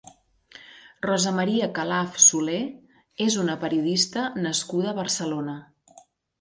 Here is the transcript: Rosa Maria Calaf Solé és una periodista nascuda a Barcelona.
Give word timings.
Rosa 1.05 1.33
Maria 1.39 1.67
Calaf 1.75 2.17
Solé 2.25 2.57
és 3.27 3.39
una 3.45 3.59
periodista 3.67 4.27
nascuda 4.49 4.93
a 4.95 4.99
Barcelona. 5.05 5.59